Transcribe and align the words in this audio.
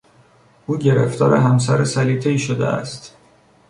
او 0.67 0.77
گرفتار 0.77 1.35
همسر 1.35 1.83
سلیطهای 1.85 2.39
شده 2.39 2.67
است. 2.67 3.17